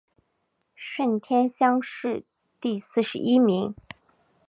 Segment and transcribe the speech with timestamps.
[0.73, 2.25] 顺天乡试
[2.59, 3.75] 第四十一名。